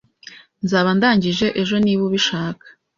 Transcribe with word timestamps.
Nzaba 0.63 0.89
ndangije 0.97 1.47
ejo 1.61 1.75
niba 1.85 2.03
ubishaka. 2.07 2.65